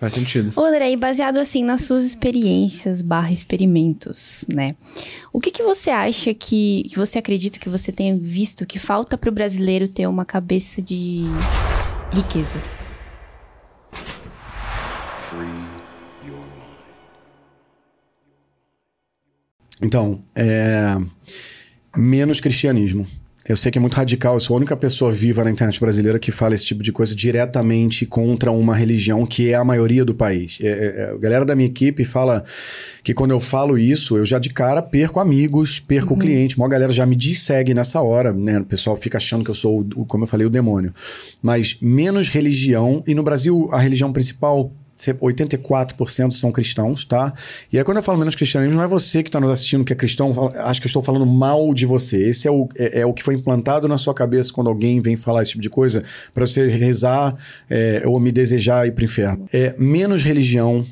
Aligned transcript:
Faz 0.00 0.14
sentido. 0.14 0.50
Ô, 0.56 0.64
André, 0.64 0.92
e 0.92 0.96
baseado 0.96 1.36
assim 1.36 1.62
nas 1.62 1.82
suas 1.82 2.04
experiências 2.04 3.02
barra 3.02 3.32
experimentos, 3.32 4.46
né? 4.48 4.74
O 5.30 5.38
que, 5.38 5.50
que 5.50 5.62
você 5.62 5.90
acha 5.90 6.32
que, 6.32 6.84
que 6.88 6.96
você 6.96 7.18
acredita 7.18 7.58
que 7.58 7.68
você 7.68 7.92
tenha 7.92 8.16
visto 8.16 8.64
que 8.64 8.78
falta 8.78 9.18
para 9.18 9.28
o 9.28 9.32
brasileiro 9.32 9.86
ter 9.86 10.06
uma 10.06 10.24
cabeça 10.24 10.80
de 10.80 11.24
riqueza? 12.14 12.58
Então, 19.82 20.24
é... 20.34 20.96
menos 21.94 22.40
cristianismo. 22.40 23.06
Eu 23.48 23.56
sei 23.56 23.72
que 23.72 23.78
é 23.78 23.80
muito 23.80 23.94
radical, 23.94 24.34
eu 24.34 24.40
sou 24.40 24.54
a 24.54 24.58
única 24.58 24.76
pessoa 24.76 25.10
viva 25.10 25.42
na 25.42 25.50
internet 25.50 25.80
brasileira 25.80 26.18
que 26.18 26.30
fala 26.30 26.54
esse 26.54 26.66
tipo 26.66 26.82
de 26.82 26.92
coisa 26.92 27.14
diretamente 27.14 28.04
contra 28.04 28.52
uma 28.52 28.74
religião 28.74 29.24
que 29.24 29.50
é 29.50 29.54
a 29.54 29.64
maioria 29.64 30.04
do 30.04 30.14
país. 30.14 30.58
É, 30.60 30.68
é, 30.68 31.00
é 31.00 31.10
a 31.10 31.16
galera 31.16 31.44
da 31.44 31.56
minha 31.56 31.66
equipe 31.66 32.04
fala 32.04 32.44
que 33.02 33.14
quando 33.14 33.30
eu 33.30 33.40
falo 33.40 33.78
isso, 33.78 34.16
eu 34.18 34.26
já 34.26 34.38
de 34.38 34.50
cara 34.50 34.82
perco 34.82 35.20
amigos, 35.20 35.80
perco 35.80 36.12
uhum. 36.12 36.20
cliente. 36.20 36.56
Uma 36.58 36.68
galera 36.68 36.92
já 36.92 37.06
me 37.06 37.16
diz 37.16 37.42
segue 37.42 37.72
nessa 37.72 38.02
hora, 38.02 38.30
né? 38.32 38.60
O 38.60 38.64
pessoal 38.64 38.94
fica 38.94 39.16
achando 39.16 39.42
que 39.42 39.50
eu 39.50 39.54
sou, 39.54 39.86
como 40.06 40.24
eu 40.24 40.28
falei, 40.28 40.46
o 40.46 40.50
demônio. 40.50 40.92
Mas 41.42 41.78
menos 41.80 42.28
religião, 42.28 43.02
e 43.06 43.14
no 43.14 43.22
Brasil 43.22 43.70
a 43.72 43.78
religião 43.78 44.12
principal 44.12 44.70
84% 45.08 46.32
são 46.32 46.52
cristãos, 46.52 47.04
tá? 47.04 47.32
E 47.72 47.78
aí, 47.78 47.84
quando 47.84 47.96
eu 47.98 48.02
falo 48.02 48.18
menos 48.18 48.34
cristianismo, 48.34 48.76
não 48.76 48.84
é 48.84 48.88
você 48.88 49.22
que 49.22 49.28
está 49.28 49.40
nos 49.40 49.50
assistindo 49.50 49.84
que 49.84 49.92
é 49.92 49.96
cristão, 49.96 50.32
acho 50.56 50.80
que 50.80 50.86
eu 50.86 50.88
estou 50.88 51.02
falando 51.02 51.26
mal 51.26 51.72
de 51.72 51.86
você. 51.86 52.28
Esse 52.28 52.46
é 52.46 52.50
o, 52.50 52.68
é, 52.76 53.00
é, 53.00 53.06
o 53.06 53.12
que 53.12 53.22
foi 53.22 53.34
implantado 53.34 53.88
na 53.88 53.98
sua 53.98 54.14
cabeça 54.14 54.52
quando 54.52 54.68
alguém 54.68 55.00
vem 55.00 55.16
falar 55.16 55.42
esse 55.42 55.52
tipo 55.52 55.62
de 55.62 55.70
coisa, 55.70 56.02
para 56.34 56.46
você 56.46 56.68
rezar 56.68 57.36
é, 57.68 58.02
ou 58.04 58.18
me 58.20 58.30
desejar 58.30 58.86
ir 58.86 58.92
para 58.92 59.02
o 59.02 59.04
inferno. 59.04 59.44
É 59.52 59.74
menos 59.78 60.22
religião. 60.22 60.84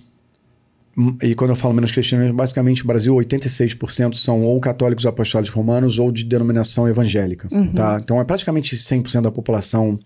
E 1.23 1.33
quando 1.37 1.51
eu 1.51 1.57
falo 1.57 1.73
menos 1.75 1.93
cristianismo, 1.93 2.35
basicamente 2.35 2.83
o 2.83 2.87
Brasil, 2.87 3.15
86% 3.15 4.15
são 4.15 4.43
ou 4.43 4.59
católicos 4.59 5.07
apostólicos 5.07 5.55
romanos 5.55 5.97
ou 6.01 6.11
de 6.11 6.25
denominação 6.25 6.89
evangélica, 6.89 7.47
uhum. 7.53 7.71
tá? 7.71 8.01
Então 8.03 8.21
é 8.21 8.25
praticamente 8.25 8.75
100% 8.75 9.23
da 9.23 9.31
população 9.31 9.97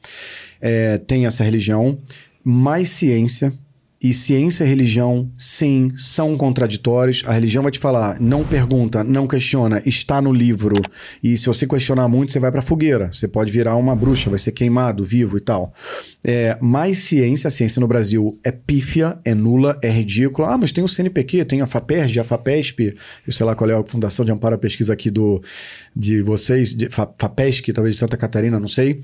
é, 0.60 0.98
tem 0.98 1.24
essa 1.24 1.42
religião. 1.42 1.98
Mais 2.44 2.90
ciência, 2.90 3.50
e 4.02 4.12
ciência 4.12 4.64
e 4.64 4.68
religião, 4.68 5.30
sim, 5.38 5.92
são 5.96 6.36
contraditórios. 6.36 7.22
A 7.24 7.32
religião 7.32 7.62
vai 7.62 7.70
te 7.70 7.78
falar, 7.78 8.20
não 8.20 8.42
pergunta, 8.42 9.04
não 9.04 9.28
questiona, 9.28 9.80
está 9.86 10.20
no 10.20 10.32
livro. 10.32 10.74
E 11.22 11.36
se 11.38 11.46
você 11.46 11.66
questionar 11.66 12.08
muito, 12.08 12.32
você 12.32 12.40
vai 12.40 12.50
para 12.50 12.60
fogueira. 12.60 13.12
Você 13.12 13.28
pode 13.28 13.52
virar 13.52 13.76
uma 13.76 13.94
bruxa, 13.94 14.28
vai 14.28 14.38
ser 14.40 14.50
queimado, 14.50 15.04
vivo 15.04 15.36
e 15.36 15.40
tal. 15.40 15.72
É, 16.24 16.58
mais 16.60 16.98
ciência, 16.98 17.46
a 17.46 17.50
ciência 17.50 17.78
no 17.78 17.86
Brasil 17.86 18.38
é 18.44 18.50
pífia, 18.50 19.18
é 19.24 19.34
nula, 19.34 19.78
é 19.82 19.88
ridícula. 19.88 20.54
Ah, 20.54 20.58
mas 20.58 20.72
tem 20.72 20.82
o 20.82 20.88
CNPq, 20.88 21.44
tem 21.44 21.60
a 21.60 21.66
FAPERJ, 21.66 22.18
a 22.18 22.24
FAPESP, 22.24 22.94
eu 23.26 23.32
sei 23.32 23.46
lá 23.46 23.54
qual 23.54 23.70
é 23.70 23.74
a 23.74 23.86
Fundação 23.86 24.24
de 24.24 24.32
Amparo 24.32 24.56
à 24.56 24.58
Pesquisa 24.58 24.92
aqui 24.92 25.10
do, 25.10 25.40
de 25.94 26.22
vocês, 26.22 26.74
de 26.74 26.88
FAPESC, 26.90 27.72
talvez 27.72 27.94
de 27.94 28.00
Santa 28.00 28.16
Catarina, 28.16 28.58
não 28.58 28.68
sei. 28.68 29.00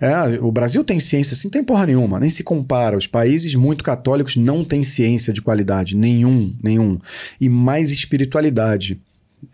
É, 0.00 0.38
o 0.40 0.52
Brasil 0.52 0.84
tem 0.84 1.00
ciência, 1.00 1.34
assim, 1.34 1.50
tem 1.50 1.64
porra 1.64 1.86
nenhuma, 1.86 2.20
nem 2.20 2.30
se 2.30 2.44
compara. 2.44 2.96
Os 2.96 3.08
países 3.08 3.54
muito 3.56 3.82
católicos 3.82 4.35
não 4.38 4.64
tem 4.64 4.82
ciência 4.82 5.32
de 5.32 5.42
qualidade, 5.42 5.96
nenhum, 5.96 6.54
nenhum. 6.62 6.98
E 7.40 7.48
mais 7.48 7.90
espiritualidade. 7.90 9.00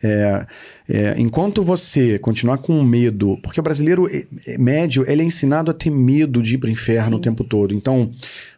É, 0.02 0.46
é, 0.88 1.14
enquanto 1.18 1.62
você 1.62 2.18
continuar 2.18 2.58
com 2.58 2.82
medo, 2.82 3.38
porque 3.42 3.60
o 3.60 3.62
brasileiro 3.62 4.08
é, 4.08 4.24
é 4.46 4.58
médio 4.58 5.04
ele 5.08 5.22
é 5.22 5.24
ensinado 5.24 5.70
a 5.70 5.74
ter 5.74 5.90
medo 5.90 6.40
de 6.40 6.54
ir 6.54 6.58
para 6.58 6.68
o 6.68 6.72
inferno 6.72 7.10
Sim. 7.10 7.16
o 7.16 7.20
tempo 7.20 7.44
todo. 7.44 7.74
Então, 7.74 8.10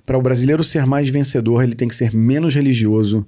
para 0.05 0.19
o 0.19 0.23
brasileiro 0.23 0.63
ser 0.63 0.87
mais 0.87 1.09
vencedor, 1.09 1.63
ele 1.63 1.75
tem 1.75 1.89
que 1.89 1.97
ser 1.97 2.15
menos 2.15 2.55
religioso, 2.55 3.27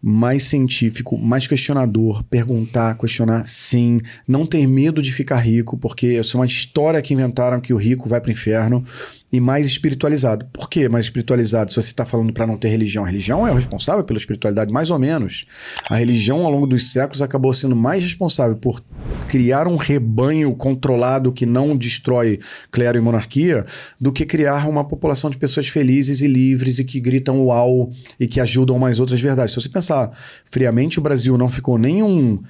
mais 0.00 0.44
científico, 0.44 1.18
mais 1.18 1.46
questionador, 1.46 2.22
perguntar, 2.24 2.96
questionar 2.96 3.44
sim, 3.44 4.00
não 4.26 4.46
ter 4.46 4.66
medo 4.66 5.02
de 5.02 5.12
ficar 5.12 5.38
rico, 5.38 5.76
porque 5.76 6.18
essa 6.20 6.36
é 6.36 6.40
uma 6.40 6.46
história 6.46 7.02
que 7.02 7.12
inventaram 7.12 7.60
que 7.60 7.72
o 7.72 7.76
rico 7.76 8.08
vai 8.08 8.20
para 8.20 8.28
o 8.28 8.32
inferno 8.32 8.84
e 9.30 9.40
mais 9.40 9.66
espiritualizado. 9.66 10.46
Por 10.52 10.68
que 10.68 10.88
mais 10.88 11.06
espiritualizado? 11.06 11.72
Se 11.72 11.80
você 11.80 11.90
está 11.90 12.04
falando 12.04 12.32
para 12.32 12.46
não 12.46 12.56
ter 12.56 12.68
religião, 12.68 13.04
a 13.04 13.06
religião 13.06 13.46
é 13.46 13.52
o 13.52 13.54
responsável 13.54 14.02
pela 14.02 14.18
espiritualidade, 14.18 14.72
mais 14.72 14.90
ou 14.90 14.98
menos. 14.98 15.44
A 15.90 15.96
religião, 15.96 16.44
ao 16.44 16.50
longo 16.50 16.66
dos 16.66 16.90
séculos, 16.92 17.20
acabou 17.20 17.52
sendo 17.52 17.76
mais 17.76 18.02
responsável 18.02 18.56
por 18.56 18.82
criar 19.28 19.66
um 19.66 19.76
rebanho 19.76 20.54
controlado 20.54 21.32
que 21.32 21.44
não 21.44 21.76
destrói 21.76 22.38
clero 22.70 22.98
e 22.98 23.00
monarquia, 23.00 23.66
do 24.00 24.10
que 24.10 24.24
criar 24.24 24.66
uma 24.68 24.84
população 24.84 25.30
de 25.30 25.36
pessoas 25.36 25.68
felizes 25.68 26.22
e 26.22 26.26
livres 26.26 26.78
e 26.78 26.84
que 26.84 26.98
gritam 26.98 27.44
uau 27.44 27.90
e 28.18 28.26
que 28.26 28.40
ajudam 28.40 28.78
mais 28.78 28.98
outras 28.98 29.20
verdades. 29.20 29.52
Se 29.52 29.60
você 29.60 29.68
pensar 29.68 30.10
friamente, 30.44 30.98
o 30.98 31.02
Brasil 31.02 31.36
não 31.36 31.48
ficou 31.48 31.76
nenhum 31.76 32.42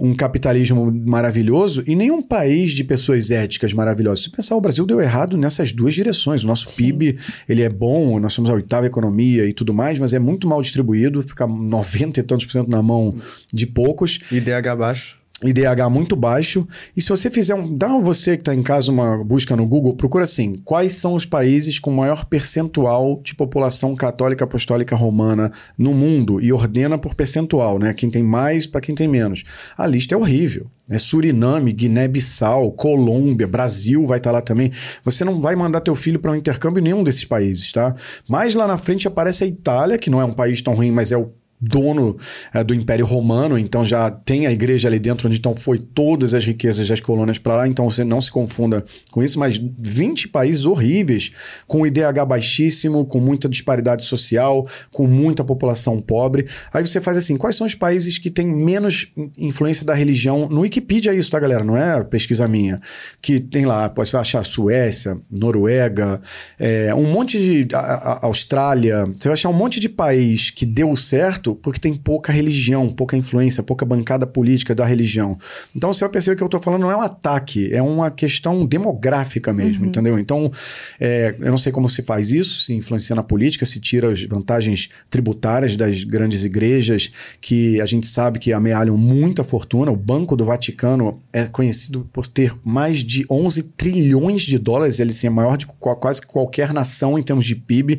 um 0.00 0.14
capitalismo 0.14 0.90
maravilhoso 1.06 1.84
e 1.86 1.94
nenhum 1.94 2.22
país 2.22 2.72
de 2.72 2.82
pessoas 2.82 3.30
éticas 3.30 3.74
maravilhosas. 3.74 4.24
Se 4.24 4.30
pensar, 4.30 4.56
o 4.56 4.60
Brasil 4.60 4.86
deu 4.86 4.98
errado 4.98 5.36
nessas 5.36 5.74
duas 5.74 5.94
direções. 5.94 6.42
O 6.42 6.46
nosso 6.46 6.70
Sim. 6.70 6.76
PIB, 6.76 7.18
ele 7.46 7.62
é 7.62 7.68
bom, 7.68 8.18
nós 8.18 8.32
somos 8.32 8.50
a 8.50 8.54
oitava 8.54 8.86
economia 8.86 9.44
e 9.44 9.52
tudo 9.52 9.74
mais, 9.74 9.98
mas 9.98 10.14
é 10.14 10.18
muito 10.18 10.48
mal 10.48 10.62
distribuído, 10.62 11.22
fica 11.22 11.46
90 11.46 12.18
e 12.18 12.22
tantos 12.22 12.46
por 12.46 12.52
cento 12.52 12.70
na 12.70 12.82
mão 12.82 13.10
de 13.52 13.66
poucos. 13.66 14.20
IDH 14.32 14.74
baixo. 14.78 15.19
IDH 15.42 15.88
muito 15.90 16.14
baixo. 16.14 16.66
E 16.96 17.00
se 17.00 17.08
você 17.08 17.30
fizer 17.30 17.54
um. 17.54 17.76
Dá 17.76 17.88
você 17.98 18.36
que 18.36 18.42
está 18.42 18.54
em 18.54 18.62
casa 18.62 18.92
uma 18.92 19.24
busca 19.24 19.56
no 19.56 19.66
Google, 19.66 19.94
procura 19.94 20.24
assim: 20.24 20.60
quais 20.64 20.92
são 20.92 21.14
os 21.14 21.24
países 21.24 21.78
com 21.78 21.90
maior 21.90 22.26
percentual 22.26 23.20
de 23.22 23.34
população 23.34 23.96
católica 23.96 24.44
apostólica 24.44 24.94
romana 24.94 25.50
no 25.78 25.94
mundo? 25.94 26.40
E 26.40 26.52
ordena 26.52 26.98
por 26.98 27.14
percentual, 27.14 27.78
né? 27.78 27.94
Quem 27.94 28.10
tem 28.10 28.22
mais 28.22 28.66
para 28.66 28.80
quem 28.80 28.94
tem 28.94 29.08
menos. 29.08 29.44
A 29.76 29.86
lista 29.86 30.14
é 30.14 30.18
horrível. 30.18 30.66
É 30.90 30.98
Suriname, 30.98 31.72
Guiné-Bissau, 31.72 32.72
Colômbia, 32.72 33.46
Brasil 33.46 34.04
vai 34.04 34.18
estar 34.18 34.30
tá 34.30 34.34
lá 34.34 34.42
também. 34.42 34.72
Você 35.04 35.24
não 35.24 35.40
vai 35.40 35.54
mandar 35.54 35.80
teu 35.80 35.94
filho 35.94 36.18
para 36.18 36.32
um 36.32 36.34
intercâmbio 36.34 36.80
em 36.80 36.84
nenhum 36.84 37.04
desses 37.04 37.24
países, 37.24 37.70
tá? 37.70 37.94
Mais 38.28 38.56
lá 38.56 38.66
na 38.66 38.76
frente 38.76 39.06
aparece 39.06 39.44
a 39.44 39.46
Itália, 39.46 39.96
que 39.96 40.10
não 40.10 40.20
é 40.20 40.24
um 40.24 40.32
país 40.32 40.60
tão 40.60 40.74
ruim, 40.74 40.90
mas 40.90 41.12
é 41.12 41.16
o 41.16 41.30
dono 41.60 42.16
é, 42.54 42.64
do 42.64 42.74
Império 42.74 43.04
Romano, 43.04 43.58
então 43.58 43.84
já 43.84 44.10
tem 44.10 44.46
a 44.46 44.52
igreja 44.52 44.88
ali 44.88 44.98
dentro, 44.98 45.28
onde 45.28 45.38
então 45.38 45.54
foi 45.54 45.78
todas 45.78 46.32
as 46.32 46.44
riquezas 46.44 46.88
das 46.88 47.00
colônias 47.00 47.38
para 47.38 47.56
lá, 47.56 47.68
então 47.68 47.88
você 47.88 48.02
não 48.02 48.20
se 48.20 48.30
confunda 48.30 48.84
com 49.10 49.22
isso, 49.22 49.38
mas 49.38 49.60
20 49.78 50.28
países 50.28 50.64
horríveis, 50.64 51.30
com 51.66 51.86
IDH 51.86 52.24
baixíssimo, 52.26 53.04
com 53.04 53.20
muita 53.20 53.48
disparidade 53.48 54.04
social, 54.04 54.66
com 54.90 55.06
muita 55.06 55.44
população 55.44 56.00
pobre. 56.00 56.46
Aí 56.72 56.86
você 56.86 57.00
faz 57.00 57.16
assim, 57.16 57.36
quais 57.36 57.56
são 57.56 57.66
os 57.66 57.74
países 57.74 58.18
que 58.18 58.30
têm 58.30 58.46
menos 58.46 59.08
influência 59.36 59.84
da 59.84 59.94
religião? 59.94 60.48
No 60.48 60.60
Wikipedia 60.60 61.12
é 61.12 61.14
isso, 61.14 61.30
tá, 61.30 61.38
galera? 61.38 61.64
Não 61.64 61.76
é 61.76 62.02
pesquisa 62.04 62.48
minha. 62.48 62.80
Que 63.20 63.40
tem 63.40 63.66
lá, 63.66 63.88
pode 63.88 64.14
achar 64.16 64.44
Suécia, 64.44 65.18
Noruega, 65.30 66.20
é, 66.58 66.94
um 66.94 67.10
monte 67.10 67.38
de... 67.38 67.74
A, 67.74 67.78
a, 67.78 68.26
Austrália, 68.26 69.06
você 69.06 69.28
vai 69.28 69.34
achar 69.34 69.48
um 69.48 69.54
monte 69.54 69.80
de 69.80 69.88
país 69.88 70.50
que 70.50 70.64
deu 70.64 70.94
certo 70.94 71.49
porque 71.54 71.80
tem 71.80 71.94
pouca 71.94 72.32
religião, 72.32 72.88
pouca 72.88 73.16
influência, 73.16 73.62
pouca 73.62 73.84
bancada 73.84 74.26
política 74.26 74.74
da 74.74 74.84
religião. 74.84 75.38
Então 75.74 75.92
você 75.92 76.00
vai 76.00 76.10
perceber 76.10 76.36
que 76.36 76.42
eu 76.42 76.46
estou 76.46 76.60
falando 76.60 76.82
não 76.82 76.90
é 76.90 76.96
um 76.96 77.02
ataque, 77.02 77.72
é 77.72 77.82
uma 77.82 78.10
questão 78.10 78.66
demográfica 78.66 79.52
mesmo, 79.52 79.84
uhum. 79.84 79.88
entendeu? 79.88 80.18
Então, 80.18 80.50
é, 80.98 81.34
eu 81.38 81.50
não 81.50 81.58
sei 81.58 81.72
como 81.72 81.88
se 81.88 82.02
faz 82.02 82.30
isso, 82.30 82.60
se 82.60 82.74
influencia 82.74 83.14
na 83.14 83.22
política, 83.22 83.66
se 83.66 83.80
tira 83.80 84.10
as 84.10 84.22
vantagens 84.22 84.88
tributárias 85.08 85.76
das 85.76 86.04
grandes 86.04 86.44
igrejas, 86.44 87.10
que 87.40 87.80
a 87.80 87.86
gente 87.86 88.06
sabe 88.06 88.38
que 88.38 88.52
amealham 88.52 88.96
muita 88.96 89.44
fortuna. 89.44 89.90
O 89.90 89.96
Banco 89.96 90.36
do 90.36 90.44
Vaticano 90.44 91.20
é 91.32 91.44
conhecido 91.46 92.08
por 92.12 92.26
ter 92.26 92.54
mais 92.64 93.04
de 93.04 93.24
11 93.30 93.62
trilhões 93.62 94.42
de 94.42 94.58
dólares, 94.58 95.00
ele 95.00 95.12
sim, 95.12 95.26
é 95.26 95.30
maior 95.30 95.56
de 95.56 95.66
quase 95.66 96.22
qualquer 96.22 96.72
nação 96.72 97.18
em 97.18 97.22
termos 97.22 97.44
de 97.44 97.54
PIB, 97.54 97.98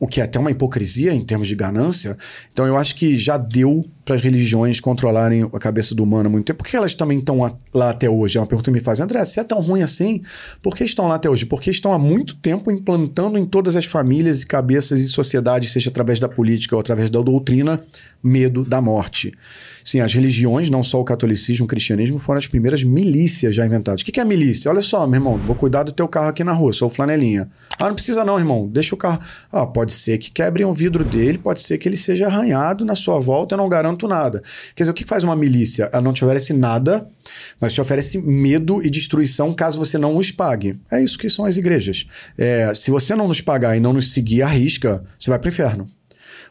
o 0.00 0.06
que 0.06 0.20
é 0.20 0.24
até 0.24 0.38
uma 0.38 0.50
hipocrisia 0.50 1.12
em 1.12 1.22
termos 1.22 1.48
de 1.48 1.54
ganância. 1.54 2.16
Então 2.52 2.66
eu 2.66 2.76
acho 2.76 2.87
acho 2.88 2.94
que 2.96 3.18
já 3.18 3.36
deu 3.36 3.84
para 4.08 4.16
as 4.16 4.22
religiões 4.22 4.80
controlarem 4.80 5.42
a 5.42 5.58
cabeça 5.58 5.94
do 5.94 6.02
humano 6.02 6.28
há 6.28 6.32
muito 6.32 6.46
tempo. 6.46 6.64
Por 6.64 6.70
que 6.70 6.74
elas 6.74 6.94
também 6.94 7.18
estão 7.18 7.40
lá 7.74 7.90
até 7.90 8.08
hoje? 8.08 8.38
É 8.38 8.40
uma 8.40 8.46
pergunta 8.46 8.70
que 8.70 8.74
me 8.74 8.80
faz. 8.80 9.00
André, 9.00 9.22
se 9.26 9.38
é 9.38 9.44
tão 9.44 9.60
ruim 9.60 9.82
assim, 9.82 10.22
por 10.62 10.74
que 10.74 10.82
estão 10.82 11.08
lá 11.08 11.16
até 11.16 11.28
hoje? 11.28 11.44
Porque 11.44 11.70
estão 11.70 11.92
há 11.92 11.98
muito 11.98 12.34
tempo 12.36 12.70
implantando 12.70 13.36
em 13.36 13.44
todas 13.44 13.76
as 13.76 13.84
famílias 13.84 14.40
e 14.40 14.46
cabeças 14.46 15.00
e 15.00 15.06
sociedades, 15.08 15.72
seja 15.72 15.90
através 15.90 16.18
da 16.18 16.26
política 16.26 16.74
ou 16.74 16.80
através 16.80 17.10
da 17.10 17.20
doutrina, 17.20 17.84
medo 18.22 18.64
da 18.64 18.80
morte. 18.80 19.34
Sim, 19.88 20.00
as 20.00 20.12
religiões, 20.12 20.68
não 20.68 20.82
só 20.82 21.00
o 21.00 21.04
catolicismo, 21.04 21.64
o 21.64 21.66
cristianismo, 21.66 22.18
foram 22.18 22.38
as 22.38 22.46
primeiras 22.46 22.84
milícias 22.84 23.56
já 23.56 23.64
inventadas. 23.64 24.02
O 24.02 24.04
que 24.04 24.20
é 24.20 24.24
milícia? 24.24 24.70
Olha 24.70 24.82
só, 24.82 25.06
meu 25.06 25.16
irmão, 25.16 25.38
vou 25.38 25.56
cuidar 25.56 25.82
do 25.82 25.92
teu 25.92 26.06
carro 26.06 26.28
aqui 26.28 26.44
na 26.44 26.52
rua, 26.52 26.74
sou 26.74 26.90
flanelinha. 26.90 27.48
Ah, 27.78 27.86
não 27.86 27.94
precisa 27.94 28.22
não, 28.22 28.38
irmão, 28.38 28.68
deixa 28.68 28.94
o 28.94 28.98
carro. 28.98 29.18
Ah, 29.50 29.66
pode 29.66 29.94
ser 29.94 30.18
que 30.18 30.30
quebrem 30.30 30.66
o 30.66 30.74
vidro 30.74 31.02
dele, 31.02 31.38
pode 31.38 31.62
ser 31.62 31.78
que 31.78 31.88
ele 31.88 31.96
seja 31.96 32.26
arranhado 32.26 32.84
na 32.84 32.94
sua 32.94 33.18
volta, 33.18 33.54
eu 33.54 33.56
não 33.56 33.66
garanto 33.66 33.97
nada. 34.06 34.42
Quer 34.74 34.84
dizer, 34.84 34.90
o 34.90 34.94
que 34.94 35.06
faz 35.06 35.24
uma 35.24 35.34
milícia? 35.34 35.88
Ela 35.92 36.02
não 36.02 36.12
te 36.12 36.24
oferece 36.24 36.52
nada, 36.52 37.08
mas 37.60 37.72
te 37.72 37.80
oferece 37.80 38.18
medo 38.18 38.84
e 38.84 38.90
destruição 38.90 39.52
caso 39.52 39.78
você 39.78 39.98
não 39.98 40.16
os 40.16 40.30
pague. 40.30 40.78
É 40.90 41.02
isso 41.02 41.18
que 41.18 41.28
são 41.28 41.44
as 41.44 41.56
igrejas. 41.56 42.06
É, 42.36 42.72
se 42.74 42.90
você 42.90 43.14
não 43.16 43.26
nos 43.26 43.40
pagar 43.40 43.76
e 43.76 43.80
não 43.80 43.92
nos 43.92 44.12
seguir 44.12 44.42
à 44.42 44.48
risca, 44.48 45.02
você 45.18 45.30
vai 45.30 45.38
para 45.38 45.48
o 45.48 45.50
inferno. 45.50 45.88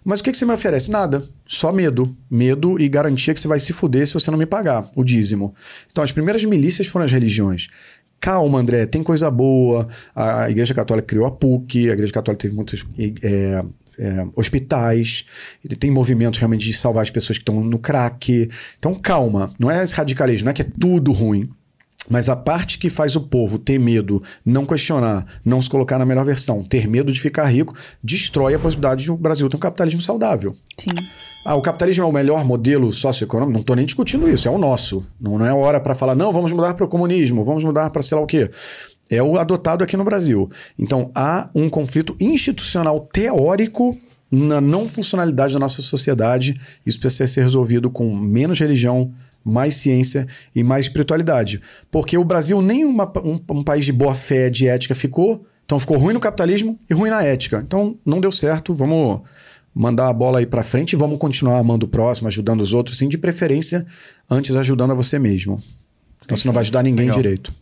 Mas 0.03 0.21
o 0.21 0.23
que, 0.23 0.31
que 0.31 0.37
você 0.37 0.45
me 0.45 0.53
oferece? 0.53 0.89
Nada. 0.89 1.21
Só 1.45 1.73
medo. 1.73 2.15
Medo 2.31 2.79
e 2.79 2.87
garantia 2.87 3.33
que 3.33 3.41
você 3.41 3.47
vai 3.47 3.59
se 3.59 3.73
fuder 3.73 4.07
se 4.07 4.13
você 4.13 4.31
não 4.31 4.37
me 4.37 4.45
pagar 4.45 4.89
o 4.95 5.03
dízimo. 5.03 5.53
Então, 5.91 6.03
as 6.03 6.11
primeiras 6.11 6.43
milícias 6.45 6.87
foram 6.87 7.05
as 7.05 7.11
religiões. 7.11 7.67
Calma, 8.19 8.59
André, 8.59 8.85
tem 8.85 9.03
coisa 9.03 9.29
boa. 9.29 9.87
A 10.15 10.49
Igreja 10.49 10.73
Católica 10.73 11.07
criou 11.07 11.25
a 11.25 11.31
PUC, 11.31 11.89
a 11.89 11.93
Igreja 11.93 12.13
Católica 12.13 12.41
teve 12.41 12.55
muitos 12.55 12.85
é, 13.21 13.63
é, 13.97 14.25
hospitais, 14.35 15.25
tem 15.79 15.91
movimentos 15.91 16.39
realmente 16.39 16.65
de 16.65 16.73
salvar 16.73 17.03
as 17.03 17.09
pessoas 17.09 17.37
que 17.37 17.41
estão 17.41 17.63
no 17.63 17.79
crack. 17.79 18.49
Então, 18.77 18.93
calma, 18.95 19.53
não 19.59 19.69
é 19.69 19.83
esse 19.83 19.95
radicalismo, 19.95 20.45
não 20.45 20.51
é 20.51 20.53
que 20.53 20.61
é 20.61 20.67
tudo 20.79 21.11
ruim. 21.11 21.49
Mas 22.09 22.29
a 22.29 22.35
parte 22.35 22.79
que 22.79 22.89
faz 22.89 23.15
o 23.15 23.21
povo 23.21 23.57
ter 23.57 23.77
medo, 23.77 24.23
não 24.45 24.65
questionar, 24.65 25.25
não 25.43 25.61
se 25.61 25.69
colocar 25.69 25.97
na 25.97 26.05
melhor 26.05 26.23
versão, 26.23 26.63
ter 26.63 26.87
medo 26.87 27.11
de 27.11 27.19
ficar 27.19 27.45
rico, 27.45 27.75
destrói 28.01 28.53
a 28.53 28.59
possibilidade 28.59 29.03
de 29.03 29.11
o 29.11 29.17
Brasil 29.17 29.49
ter 29.49 29.57
um 29.57 29.59
capitalismo 29.59 30.01
saudável. 30.01 30.53
Sim. 30.77 30.95
Ah, 31.45 31.55
o 31.55 31.61
capitalismo 31.61 32.03
é 32.03 32.07
o 32.07 32.11
melhor 32.11 32.45
modelo 32.45 32.91
socioeconômico? 32.91 33.53
Não 33.53 33.61
estou 33.61 33.75
nem 33.75 33.85
discutindo 33.85 34.29
isso, 34.29 34.47
é 34.47 34.51
o 34.51 34.57
nosso. 34.57 35.05
Não, 35.19 35.37
não 35.37 35.45
é 35.45 35.53
hora 35.53 35.79
para 35.79 35.95
falar, 35.95 36.15
não, 36.15 36.31
vamos 36.31 36.51
mudar 36.51 36.73
para 36.73 36.85
o 36.85 36.87
comunismo, 36.87 37.43
vamos 37.43 37.63
mudar 37.63 37.89
para 37.89 38.01
sei 38.01 38.17
lá 38.17 38.23
o 38.23 38.27
quê. 38.27 38.49
É 39.09 39.21
o 39.23 39.37
adotado 39.37 39.83
aqui 39.83 39.95
no 39.95 40.03
Brasil. 40.03 40.49
Então 40.77 41.11
há 41.15 41.49
um 41.55 41.69
conflito 41.69 42.15
institucional 42.19 42.99
teórico 43.11 43.97
na 44.29 44.59
não 44.59 44.87
funcionalidade 44.87 45.53
da 45.53 45.59
nossa 45.59 45.81
sociedade. 45.81 46.55
Isso 46.85 46.99
precisa 46.99 47.27
ser 47.27 47.41
resolvido 47.41 47.89
com 47.89 48.13
menos 48.15 48.59
religião, 48.59 49.11
mais 49.43 49.75
ciência 49.75 50.27
e 50.53 50.63
mais 50.63 50.85
espiritualidade. 50.85 51.61
Porque 51.89 52.17
o 52.17 52.23
Brasil 52.25 52.61
nem 52.61 52.83
uma, 52.83 53.11
um, 53.23 53.39
um 53.49 53.63
país 53.63 53.85
de 53.85 53.93
boa 53.93 54.13
fé, 54.13 54.49
de 54.49 54.67
ética 54.67 54.93
ficou. 54.93 55.45
Então 55.65 55.79
ficou 55.79 55.97
ruim 55.97 56.13
no 56.13 56.19
capitalismo 56.19 56.77
e 56.89 56.93
ruim 56.93 57.09
na 57.09 57.23
ética. 57.23 57.63
Então 57.65 57.97
não 58.05 58.19
deu 58.19 58.31
certo, 58.31 58.73
vamos 58.73 59.21
mandar 59.73 60.09
a 60.09 60.13
bola 60.13 60.39
aí 60.39 60.45
para 60.45 60.63
frente 60.63 60.93
e 60.93 60.95
vamos 60.95 61.19
continuar 61.19 61.59
amando 61.59 61.85
o 61.85 61.89
próximo, 61.89 62.27
ajudando 62.27 62.61
os 62.61 62.73
outros, 62.73 62.97
sim, 62.97 63.07
de 63.07 63.17
preferência, 63.17 63.85
antes 64.29 64.55
ajudando 64.55 64.91
a 64.91 64.95
você 64.95 65.19
mesmo. 65.19 65.57
Então 66.25 66.35
você 66.35 66.47
não 66.47 66.53
vai 66.53 66.61
ajudar 66.61 66.83
ninguém 66.83 67.05
Legal. 67.05 67.21
direito. 67.21 67.53